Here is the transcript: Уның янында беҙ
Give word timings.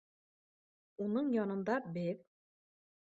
Уның 1.07 1.29
янында 1.35 1.75
беҙ 1.99 2.25